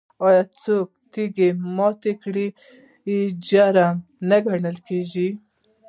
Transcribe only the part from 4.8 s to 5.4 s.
کیږي؟